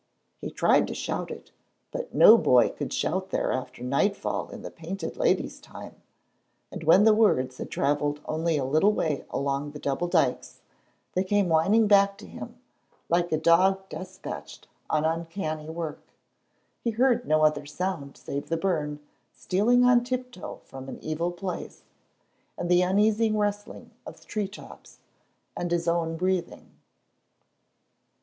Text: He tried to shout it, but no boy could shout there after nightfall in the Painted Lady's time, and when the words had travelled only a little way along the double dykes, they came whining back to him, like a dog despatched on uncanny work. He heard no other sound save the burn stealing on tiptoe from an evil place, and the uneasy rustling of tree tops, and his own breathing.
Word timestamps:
He 0.39 0.49
tried 0.49 0.87
to 0.87 0.95
shout 0.95 1.29
it, 1.29 1.51
but 1.91 2.11
no 2.11 2.35
boy 2.35 2.69
could 2.69 2.91
shout 2.91 3.29
there 3.29 3.51
after 3.51 3.83
nightfall 3.83 4.49
in 4.49 4.63
the 4.63 4.71
Painted 4.71 5.15
Lady's 5.15 5.59
time, 5.59 5.95
and 6.71 6.83
when 6.83 7.03
the 7.03 7.13
words 7.13 7.59
had 7.59 7.69
travelled 7.69 8.19
only 8.25 8.57
a 8.57 8.65
little 8.65 8.91
way 8.91 9.25
along 9.29 9.69
the 9.73 9.79
double 9.79 10.07
dykes, 10.07 10.61
they 11.13 11.23
came 11.23 11.49
whining 11.49 11.85
back 11.85 12.17
to 12.17 12.25
him, 12.25 12.57
like 13.09 13.31
a 13.31 13.37
dog 13.37 13.87
despatched 13.89 14.67
on 14.89 15.05
uncanny 15.05 15.69
work. 15.69 16.01
He 16.83 16.89
heard 16.89 17.27
no 17.27 17.43
other 17.45 17.67
sound 17.67 18.17
save 18.17 18.49
the 18.49 18.57
burn 18.57 19.01
stealing 19.31 19.83
on 19.85 20.03
tiptoe 20.03 20.61
from 20.65 20.89
an 20.89 20.97
evil 21.03 21.31
place, 21.31 21.83
and 22.57 22.71
the 22.71 22.81
uneasy 22.81 23.31
rustling 23.31 23.91
of 24.07 24.25
tree 24.25 24.47
tops, 24.47 24.97
and 25.55 25.69
his 25.69 25.87
own 25.87 26.17
breathing. 26.17 26.71